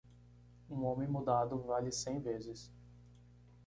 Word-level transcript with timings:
Um 0.67 0.83
homem 0.83 1.07
mudado 1.07 1.59
vale 1.61 1.91
cem 1.91 2.19
vezes. 2.19 2.73